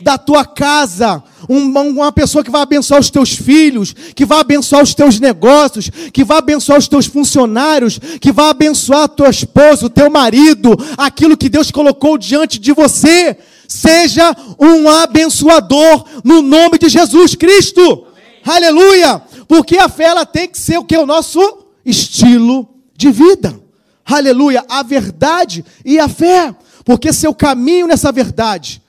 [0.00, 4.94] da tua casa, uma pessoa que vai abençoar os teus filhos, que vai abençoar os
[4.94, 9.90] teus negócios, que vai abençoar os teus funcionários, que vai abençoar a tua esposa, o
[9.90, 13.36] teu marido, aquilo que Deus colocou diante de você.
[13.68, 18.06] Seja um abençoador no nome de Jesus Cristo.
[18.44, 18.64] Amém.
[18.64, 19.22] Aleluia!
[19.48, 20.96] Porque a fé ela tem que ser o que?
[20.96, 21.40] O nosso
[21.84, 23.58] estilo de vida.
[24.04, 24.64] Aleluia!
[24.68, 26.54] A verdade e a fé.
[26.84, 28.80] Porque seu caminho nessa verdade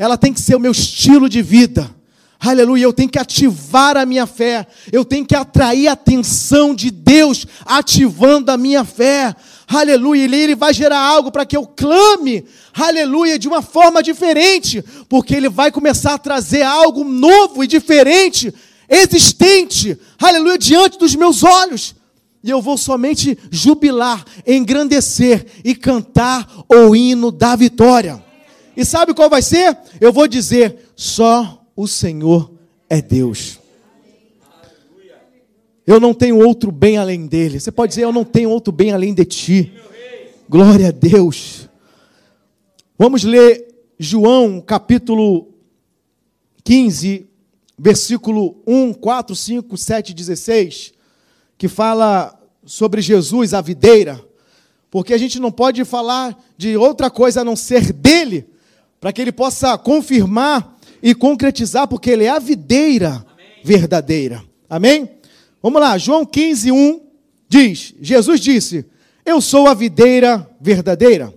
[0.00, 1.94] ela tem que ser o meu estilo de vida.
[2.40, 6.90] Aleluia, eu tenho que ativar a minha fé, eu tenho que atrair a atenção de
[6.90, 9.36] Deus, ativando a minha fé.
[9.68, 15.34] Aleluia, ele vai gerar algo para que eu clame, aleluia, de uma forma diferente, porque
[15.34, 18.54] ele vai começar a trazer algo novo e diferente,
[18.88, 21.94] existente, aleluia, diante dos meus olhos.
[22.42, 28.29] E eu vou somente jubilar, engrandecer e cantar o hino da vitória.
[28.80, 29.76] E sabe qual vai ser?
[30.00, 32.50] Eu vou dizer: só o Senhor
[32.88, 33.60] é Deus.
[35.86, 37.60] Eu não tenho outro bem além dele.
[37.60, 39.74] Você pode dizer: Eu não tenho outro bem além de ti.
[40.48, 41.68] Glória a Deus.
[42.98, 45.48] Vamos ler João capítulo
[46.64, 47.26] 15,
[47.78, 50.94] versículo 1, 4, 5, 7, 16,
[51.58, 54.24] que fala sobre Jesus, a videira,
[54.90, 58.48] porque a gente não pode falar de outra coisa a não ser dele,
[59.00, 63.24] para que ele possa confirmar e concretizar, porque ele é a videira Amém.
[63.64, 64.44] verdadeira.
[64.68, 65.08] Amém?
[65.62, 67.00] Vamos lá, João 15, 1
[67.48, 68.84] diz: Jesus disse:
[69.24, 71.32] Eu sou a videira verdadeira,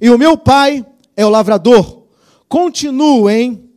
[0.00, 0.84] e o meu pai
[1.16, 2.04] é o lavrador.
[2.48, 3.68] Continuem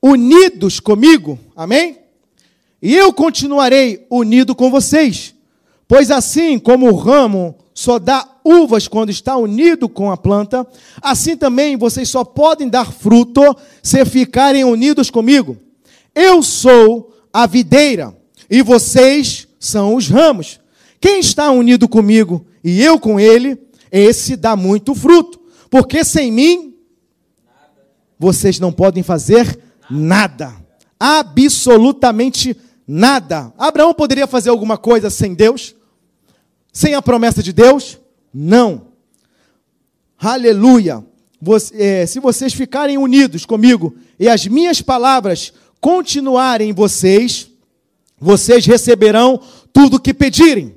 [0.00, 1.98] unidos comigo, amém?
[2.80, 5.34] E eu continuarei unido com vocês,
[5.88, 10.66] pois assim como o ramo só dá uvas quando está unido com a planta,
[11.02, 13.42] assim também vocês só podem dar fruto
[13.82, 15.56] se ficarem unidos comigo.
[16.14, 18.16] Eu sou a videira
[18.50, 20.60] e vocês são os ramos.
[21.00, 23.58] Quem está unido comigo e eu com ele,
[23.90, 26.74] esse dá muito fruto, porque sem mim
[28.18, 29.58] vocês não podem fazer
[29.90, 30.54] nada.
[30.98, 32.56] Absolutamente
[32.86, 33.52] nada.
[33.58, 35.76] Abraão poderia fazer alguma coisa sem Deus?
[36.76, 37.98] sem a promessa de Deus?
[38.38, 38.88] Não.
[40.18, 41.02] Aleluia.
[41.40, 47.50] Você, é, se vocês ficarem unidos comigo e as minhas palavras continuarem em vocês,
[48.20, 49.40] vocês receberão
[49.72, 50.76] tudo o que pedirem.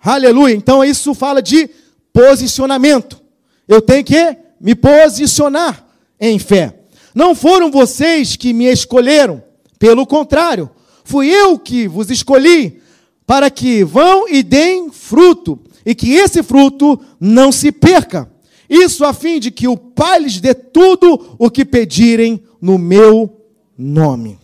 [0.00, 0.56] Aleluia.
[0.56, 1.70] Então isso fala de
[2.12, 3.22] posicionamento.
[3.68, 5.86] Eu tenho que me posicionar
[6.18, 6.80] em fé.
[7.14, 9.40] Não foram vocês que me escolheram,
[9.78, 10.68] pelo contrário,
[11.04, 12.82] fui eu que vos escolhi
[13.24, 18.30] para que vão e deem fruto, e que esse fruto não se perca.
[18.68, 23.42] Isso a fim de que o Pai lhes dê tudo o que pedirem no meu
[23.74, 24.38] nome.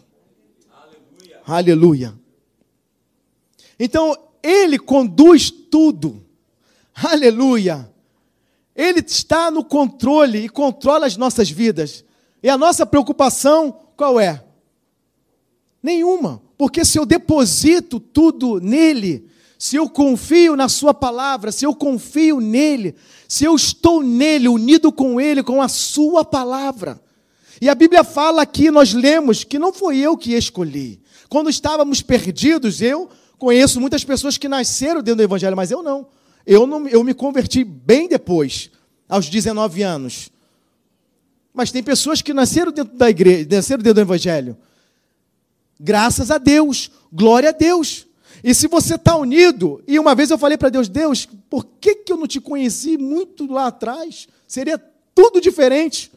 [0.72, 1.40] Aleluia.
[1.46, 2.14] Aleluia.
[3.78, 6.24] Então, Ele conduz tudo.
[6.94, 7.92] Aleluia.
[8.74, 12.06] Ele está no controle e controla as nossas vidas.
[12.42, 14.42] E a nossa preocupação qual é?
[15.82, 16.40] Nenhuma.
[16.56, 19.28] Porque se eu deposito tudo nele,
[19.64, 22.94] se eu confio na Sua palavra, se eu confio nele,
[23.26, 27.00] se eu estou nele, unido com ele, com a Sua palavra.
[27.62, 31.00] E a Bíblia fala aqui, nós lemos, que não foi eu que escolhi.
[31.30, 36.08] Quando estávamos perdidos, eu conheço muitas pessoas que nasceram dentro do Evangelho, mas eu não.
[36.46, 38.70] Eu, não, eu me converti bem depois,
[39.08, 40.28] aos 19 anos.
[41.54, 44.58] Mas tem pessoas que nasceram dentro da igreja, nasceram dentro do Evangelho.
[45.80, 48.03] Graças a Deus, glória a Deus.
[48.44, 51.94] E se você está unido, e uma vez eu falei para Deus, Deus, por que,
[51.94, 54.28] que eu não te conheci muito lá atrás?
[54.46, 54.76] Seria
[55.14, 56.12] tudo diferente.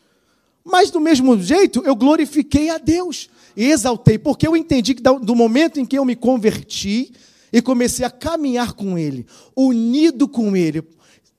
[0.62, 5.34] Mas do mesmo jeito, eu glorifiquei a Deus e exaltei, porque eu entendi que do
[5.34, 7.13] momento em que eu me converti
[7.54, 10.84] e comecei a caminhar com Ele, unido com Ele,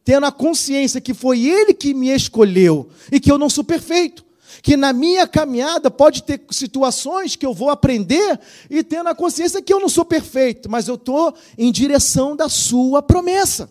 [0.03, 4.25] tendo a consciência que foi Ele que me escolheu e que eu não sou perfeito
[4.63, 9.63] que na minha caminhada pode ter situações que eu vou aprender e tendo a consciência
[9.63, 13.71] que eu não sou perfeito, mas eu estou em direção da sua promessa.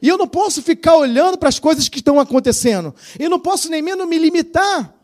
[0.00, 2.94] E eu não posso ficar olhando para as coisas que estão acontecendo.
[3.18, 4.94] E não posso nem mesmo me limitar.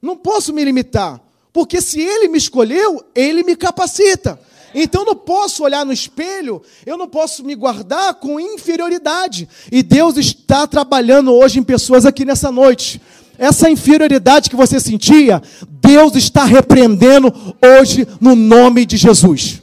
[0.00, 1.20] Não posso me limitar.
[1.52, 4.40] Porque se ele me escolheu, ele me capacita.
[4.74, 9.48] Então eu não posso olhar no espelho, eu não posso me guardar com inferioridade.
[9.70, 13.00] E Deus está trabalhando hoje em pessoas aqui nessa noite
[13.38, 17.32] essa inferioridade que você sentia, Deus está repreendendo
[17.62, 19.62] hoje no nome de Jesus.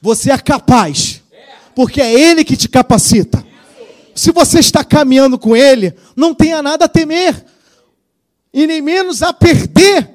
[0.00, 1.22] Você é capaz,
[1.74, 3.44] porque é Ele que te capacita.
[4.14, 7.44] Se você está caminhando com Ele, não tenha nada a temer,
[8.52, 10.10] e nem menos a perder.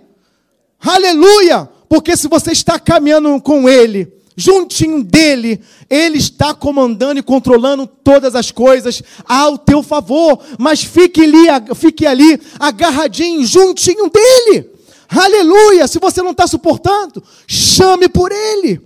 [0.79, 1.69] Aleluia!
[1.87, 8.36] Porque se você está caminhando com Ele, juntinho dele, ele está comandando e controlando todas
[8.36, 10.39] as coisas ao teu favor.
[10.59, 14.69] Mas fique ali, fique ali agarradinho, juntinho dele.
[15.07, 15.88] Aleluia!
[15.88, 18.81] Se você não está suportando, chame por ele.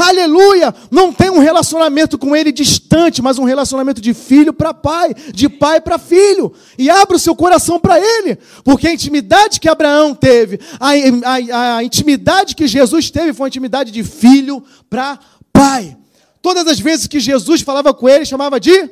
[0.00, 0.74] Aleluia!
[0.90, 5.48] Não tem um relacionamento com ele distante, mas um relacionamento de filho para pai, de
[5.48, 6.52] pai para filho.
[6.78, 11.76] E abra o seu coração para ele, porque a intimidade que Abraão teve, a, a,
[11.76, 15.18] a intimidade que Jesus teve, foi uma intimidade de filho para
[15.52, 15.96] pai.
[16.40, 18.90] Todas as vezes que Jesus falava com ele, chamava de.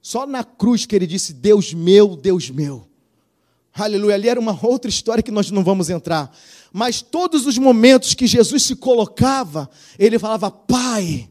[0.00, 2.86] Só na cruz que ele disse: Deus meu, Deus meu.
[3.74, 4.14] Aleluia.
[4.14, 6.34] Ali era uma outra história que nós não vamos entrar.
[6.72, 11.28] Mas todos os momentos que Jesus se colocava, ele falava, Pai.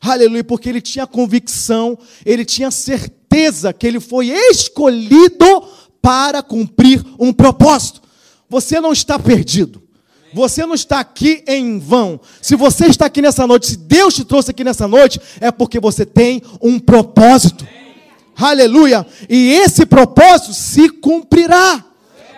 [0.00, 5.64] Aleluia, porque ele tinha convicção, ele tinha certeza que ele foi escolhido
[6.00, 8.00] para cumprir um propósito.
[8.48, 9.82] Você não está perdido.
[10.32, 12.20] Você não está aqui em vão.
[12.40, 15.80] Se você está aqui nessa noite, se Deus te trouxe aqui nessa noite, é porque
[15.80, 17.66] você tem um propósito.
[18.36, 19.06] Aleluia.
[19.28, 21.84] E esse propósito se cumprirá.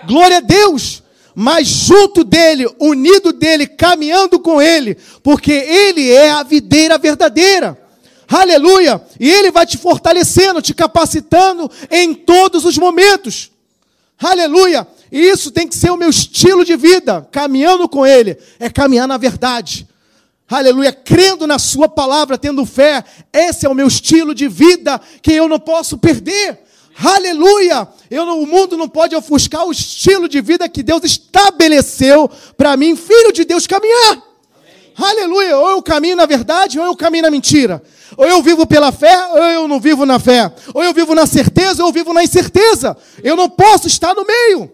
[0.06, 1.02] Glória a Deus.
[1.34, 7.80] Mas junto dele, unido dele, caminhando com ele, porque ele é a videira verdadeira.
[8.28, 9.02] Aleluia.
[9.18, 13.50] E ele vai te fortalecendo, te capacitando em todos os momentos.
[14.18, 14.86] Aleluia.
[15.10, 19.08] E isso tem que ser o meu estilo de vida, caminhando com ele, é caminhar
[19.08, 19.88] na verdade
[20.56, 23.04] aleluia, crendo na Sua palavra, tendo fé.
[23.32, 26.58] Esse é o meu estilo de vida que eu não posso perder.
[26.98, 27.88] Aleluia!
[28.10, 32.96] Eu o mundo não pode ofuscar o estilo de vida que Deus estabeleceu para mim,
[32.96, 34.10] filho de Deus, caminhar.
[34.12, 35.10] Amém.
[35.10, 35.56] Aleluia!
[35.56, 37.82] Ou eu caminho na verdade, ou eu caminho na mentira.
[38.16, 40.52] Ou eu vivo pela fé, ou eu não vivo na fé.
[40.74, 42.96] Ou eu vivo na certeza, ou eu vivo na incerteza.
[43.22, 44.70] Eu não posso estar no meio.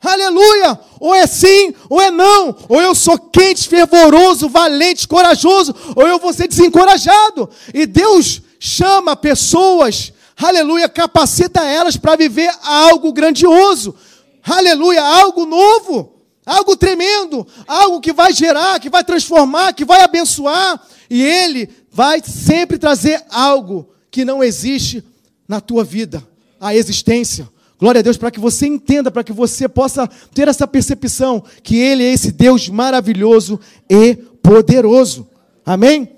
[0.00, 0.78] Aleluia!
[1.00, 2.56] Ou é sim, ou é não.
[2.68, 7.48] Ou eu sou quente, fervoroso, valente, corajoso, ou eu vou ser desencorajado.
[7.72, 13.94] E Deus chama pessoas, aleluia, capacita elas para viver algo grandioso.
[14.42, 20.80] Aleluia, algo novo, algo tremendo, algo que vai gerar, que vai transformar, que vai abençoar.
[21.10, 25.02] E Ele vai sempre trazer algo que não existe
[25.48, 26.22] na tua vida,
[26.60, 27.48] a existência.
[27.78, 31.76] Glória a Deus para que você entenda, para que você possa ter essa percepção que
[31.76, 33.60] Ele é esse Deus maravilhoso
[33.90, 35.28] e poderoso.
[35.64, 36.16] Amém?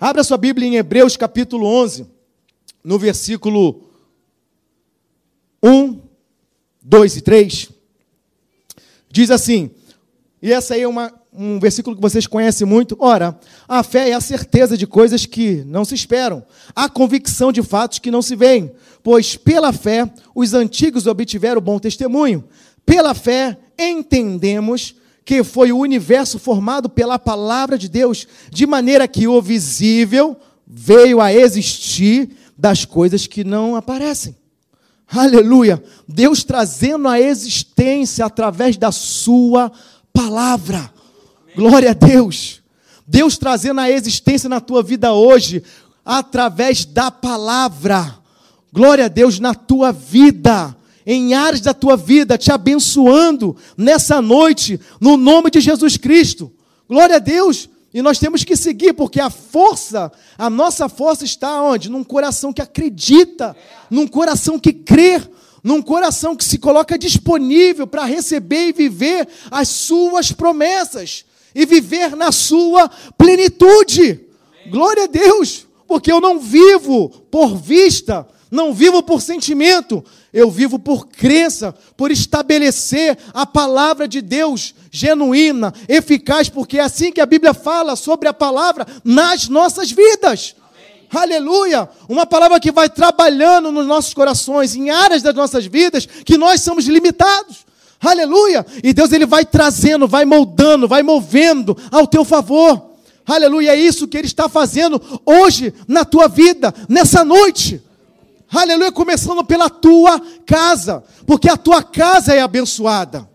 [0.00, 2.06] Abra sua Bíblia em Hebreus capítulo 11,
[2.88, 3.82] no versículo
[5.62, 6.00] 1,
[6.82, 7.68] 2 e 3.
[9.10, 9.70] Diz assim,
[10.40, 12.96] e essa aí é uma, um versículo que vocês conhecem muito.
[12.98, 16.42] Ora, a fé é a certeza de coisas que não se esperam,
[16.74, 18.72] a convicção de fatos que não se veem.
[19.02, 22.42] Pois pela fé os antigos obtiveram bom testemunho.
[22.86, 24.94] Pela fé entendemos
[25.26, 31.20] que foi o universo formado pela palavra de Deus, de maneira que o visível veio
[31.20, 34.36] a existir das coisas que não aparecem.
[35.06, 35.82] Aleluia!
[36.06, 39.70] Deus trazendo a existência através da sua
[40.12, 40.92] palavra.
[41.54, 42.60] Glória a Deus.
[43.06, 45.62] Deus trazendo a existência na tua vida hoje,
[46.04, 48.18] através da palavra.
[48.70, 54.78] Glória a Deus na tua vida, em áreas da tua vida, te abençoando nessa noite,
[55.00, 56.52] no nome de Jesus Cristo.
[56.86, 57.68] Glória a Deus.
[57.92, 61.88] E nós temos que seguir, porque a força, a nossa força está onde?
[61.88, 63.56] Num coração que acredita,
[63.90, 65.22] num coração que crê,
[65.64, 71.24] num coração que se coloca disponível para receber e viver as suas promessas
[71.54, 74.02] e viver na sua plenitude.
[74.02, 74.70] Amém.
[74.70, 80.78] Glória a Deus, porque eu não vivo por vista, não vivo por sentimento, eu vivo
[80.78, 87.26] por crença, por estabelecer a palavra de Deus genuína, eficaz, porque é assim que a
[87.26, 90.54] Bíblia fala sobre a palavra nas nossas vidas.
[91.10, 91.88] Aleluia!
[92.08, 96.60] Uma palavra que vai trabalhando nos nossos corações, em áreas das nossas vidas que nós
[96.60, 97.66] somos limitados.
[98.00, 98.64] Aleluia!
[98.82, 102.90] E Deus ele vai trazendo, vai moldando, vai movendo ao teu favor.
[103.26, 103.72] Aleluia!
[103.72, 107.82] É isso que ele está fazendo hoje na tua vida, nessa noite.
[108.50, 108.90] Aleluia!
[108.90, 113.28] Começando pela tua casa, porque a tua casa é abençoada.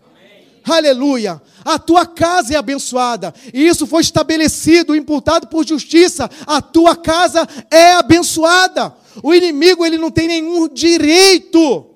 [0.64, 1.40] Aleluia!
[1.64, 3.32] A tua casa é abençoada.
[3.52, 6.28] E isso foi estabelecido, imputado por justiça.
[6.46, 8.94] A tua casa é abençoada.
[9.22, 11.86] O inimigo ele não tem nenhum direito.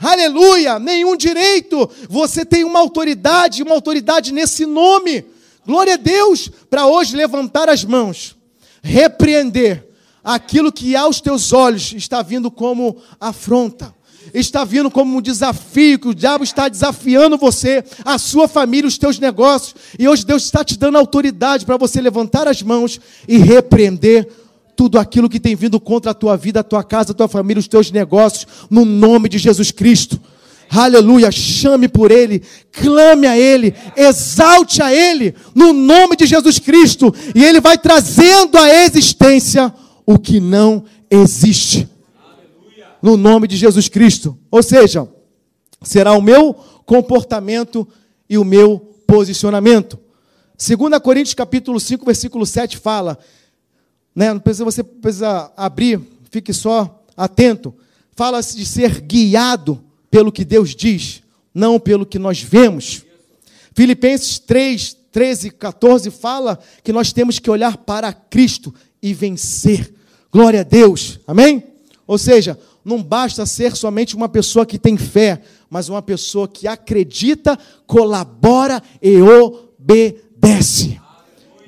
[0.00, 1.88] Aleluia, nenhum direito.
[2.08, 5.24] Você tem uma autoridade, uma autoridade nesse nome.
[5.66, 8.36] Glória a Deus para hoje levantar as mãos,
[8.82, 9.93] repreender
[10.24, 13.94] aquilo que aos teus olhos está vindo como afronta
[14.32, 18.96] está vindo como um desafio, que o diabo está desafiando você, a sua família, os
[18.96, 19.74] teus negócios.
[19.98, 24.28] E hoje Deus está te dando autoridade para você levantar as mãos e repreender
[24.76, 27.60] tudo aquilo que tem vindo contra a tua vida, a tua casa, a tua família,
[27.60, 30.20] os teus negócios, no nome de Jesus Cristo.
[30.68, 37.14] Aleluia, chame por Ele, clame a Ele, exalte a Ele, no nome de Jesus Cristo,
[37.34, 39.72] e Ele vai trazendo à existência
[40.06, 41.88] o que não existe
[43.02, 44.38] no nome de Jesus Cristo.
[44.50, 45.06] Ou seja,
[45.82, 46.54] será o meu
[46.86, 47.86] comportamento
[48.28, 49.98] e o meu posicionamento.
[50.56, 53.18] 2 Coríntios capítulo 5, versículo 7 fala,
[54.14, 56.00] né, não precisa, você precisa abrir,
[56.30, 57.74] fique só atento.
[58.12, 63.02] Fala-se de ser guiado pelo que Deus diz, não pelo que nós vemos.
[63.74, 68.72] Filipenses 3, 13 e 14 fala que nós temos que olhar para Cristo
[69.04, 69.92] e vencer.
[70.32, 71.20] Glória a Deus.
[71.26, 71.62] Amém?
[72.06, 76.66] Ou seja, não basta ser somente uma pessoa que tem fé, mas uma pessoa que
[76.66, 80.98] acredita, colabora e obedece.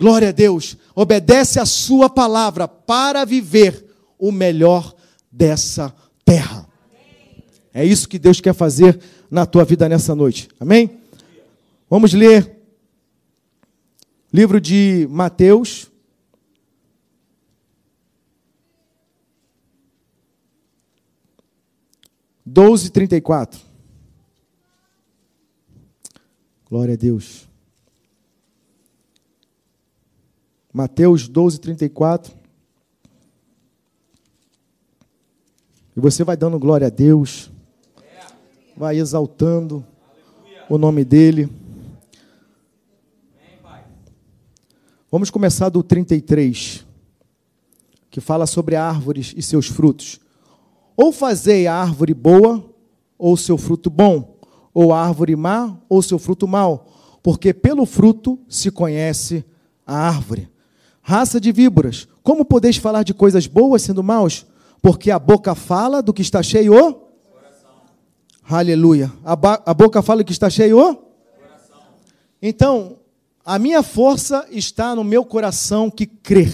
[0.00, 0.78] Glória a Deus.
[0.94, 3.84] Obedece a sua palavra para viver
[4.18, 4.94] o melhor
[5.30, 6.66] dessa terra.
[7.74, 8.98] É isso que Deus quer fazer
[9.30, 10.48] na tua vida nessa noite.
[10.58, 11.02] Amém?
[11.90, 12.56] Vamos ler
[14.32, 15.90] livro de Mateus,
[22.56, 23.60] 12, 34.
[26.70, 27.46] Glória a Deus.
[30.72, 32.34] Mateus 12, 34.
[35.94, 37.50] E você vai dando glória a Deus,
[38.74, 39.84] vai exaltando
[40.66, 41.50] o nome dEle.
[45.10, 46.86] Vamos começar do 33,
[48.10, 50.24] que fala sobre árvores e seus frutos.
[50.96, 52.64] Ou fazei a árvore boa,
[53.18, 54.36] ou seu fruto bom,
[54.72, 56.86] ou a árvore má, ou seu fruto mau,
[57.22, 59.44] porque pelo fruto se conhece
[59.86, 60.48] a árvore.
[61.02, 64.46] Raça de víboras, como podeis falar de coisas boas sendo maus?
[64.82, 67.70] Porque a boca fala do que está cheio o coração.
[68.48, 69.12] Aleluia.
[69.24, 69.32] A,
[69.70, 71.78] a, boca fala do que está cheio o coração.
[72.42, 72.98] Então,
[73.44, 76.52] a minha força está no meu coração que crê,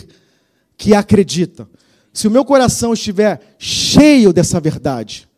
[0.76, 1.66] que acredita
[2.12, 5.28] se o meu coração estiver cheio dessa verdade,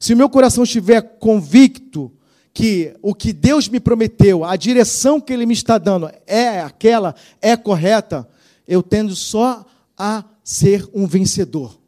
[0.00, 2.10] se o meu coração estiver convicto
[2.54, 7.14] que o que Deus me prometeu, a direção que Ele me está dando é aquela,
[7.40, 8.28] é correta,
[8.66, 9.64] eu tendo só
[9.96, 11.78] a ser um vencedor.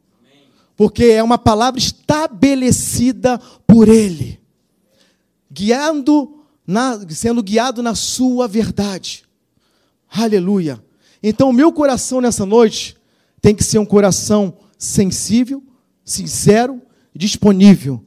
[0.75, 4.39] Porque é uma palavra estabelecida por Ele,
[5.51, 9.23] guiando na, sendo guiado na sua verdade.
[10.09, 10.83] Aleluia.
[11.23, 12.95] Então, o meu coração nessa noite
[13.41, 15.63] tem que ser um coração sensível,
[16.05, 16.81] sincero
[17.13, 18.03] disponível.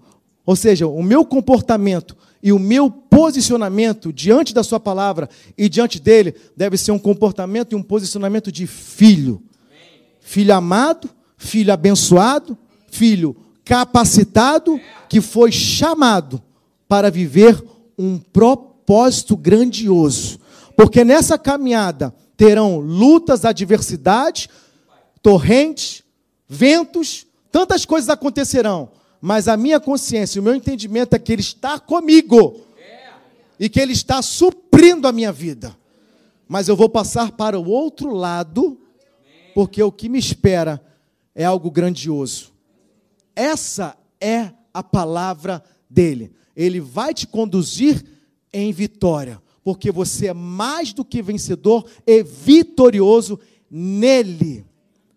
[0.46, 5.98] Ou seja, o meu comportamento e o meu posicionamento diante da Sua palavra e diante
[5.98, 9.42] dele deve ser um comportamento e um posicionamento de filho.
[10.20, 12.56] Filho amado, filho abençoado,
[12.90, 14.78] filho capacitado,
[15.08, 16.42] que foi chamado
[16.86, 17.62] para viver
[17.98, 20.38] um propósito grandioso.
[20.76, 24.48] Porque nessa caminhada terão lutas, adversidades,
[25.24, 26.04] torrentes,
[26.46, 28.90] ventos, tantas coisas acontecerão.
[29.22, 32.60] Mas a minha consciência, o meu entendimento é que Ele está comigo.
[33.58, 35.74] E que Ele está suprindo a minha vida.
[36.46, 38.78] Mas eu vou passar para o outro lado,
[39.54, 40.84] porque o que me espera
[41.34, 42.52] é algo grandioso.
[43.34, 46.32] Essa é a palavra dele.
[46.54, 48.04] Ele vai te conduzir
[48.52, 54.66] em vitória, porque você é mais do que vencedor e vitorioso nele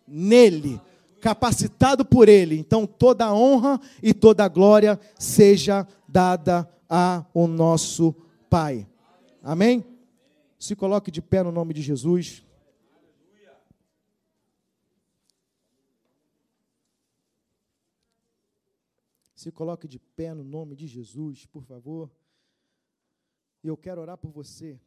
[0.07, 0.79] nele,
[1.19, 2.57] capacitado por ele.
[2.57, 8.15] Então toda a honra e toda a glória seja dada ao nosso
[8.49, 8.87] Pai.
[9.43, 9.83] Amém?
[10.57, 12.43] Se coloque de pé no nome de Jesus.
[19.35, 22.09] Se coloque de pé no nome de Jesus, por favor.
[23.63, 24.79] E eu quero orar por você